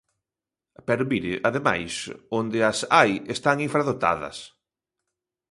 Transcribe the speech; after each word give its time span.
Pero 0.87 1.03
mire, 1.11 1.33
ademais, 1.49 1.93
onde 2.39 2.59
as 2.71 2.79
hai 2.95 3.11
están 3.35 3.57
infradotadas. 3.67 4.37